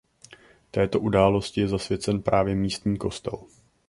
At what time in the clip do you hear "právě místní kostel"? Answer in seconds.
2.21-3.43